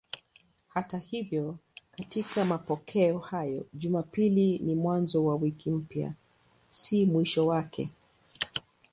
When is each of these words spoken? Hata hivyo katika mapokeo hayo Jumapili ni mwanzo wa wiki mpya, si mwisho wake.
Hata 0.67 0.97
hivyo 0.97 1.57
katika 1.91 2.45
mapokeo 2.45 3.19
hayo 3.19 3.65
Jumapili 3.73 4.59
ni 4.59 4.75
mwanzo 4.75 5.25
wa 5.25 5.35
wiki 5.35 5.69
mpya, 5.71 6.13
si 6.69 7.05
mwisho 7.05 7.47
wake. 7.47 7.89